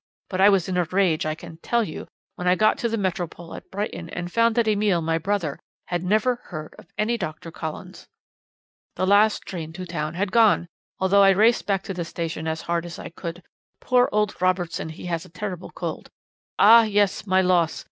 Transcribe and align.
but 0.31 0.41
I 0.41 0.49
was 0.49 0.67
in 0.67 0.77
a 0.77 0.85
rage, 0.85 1.27
I 1.27 1.35
can 1.35 1.57
tell 1.57 1.83
you, 1.83 2.07
when 2.33 2.47
I 2.47 2.55
got 2.55 2.79
to 2.79 2.89
the 2.89 2.97
Metropole 2.97 3.53
at 3.53 3.69
Brighton, 3.69 4.09
and 4.09 4.31
found 4.31 4.55
that 4.55 4.67
Emile, 4.67 4.99
my 4.99 5.19
brother, 5.19 5.59
had 5.89 6.03
never 6.03 6.37
heard 6.45 6.73
of 6.79 6.87
any 6.97 7.19
Doctor 7.19 7.51
Collins. 7.51 8.07
"'The 8.95 9.05
last 9.05 9.43
train 9.43 9.71
to 9.73 9.85
town 9.85 10.15
had 10.15 10.31
gone, 10.31 10.65
although 10.99 11.21
I 11.21 11.29
raced 11.29 11.67
back 11.67 11.83
to 11.83 11.93
the 11.93 12.03
station 12.03 12.47
as 12.47 12.61
hard 12.63 12.83
as 12.87 12.97
I 12.97 13.09
could. 13.09 13.43
Poor 13.79 14.09
old 14.11 14.35
Robertson, 14.41 14.89
he 14.89 15.05
has 15.05 15.23
a 15.23 15.29
terrible 15.29 15.69
cold. 15.69 16.09
Ah 16.57 16.81
yes! 16.81 17.27
my 17.27 17.43
loss! 17.43 17.79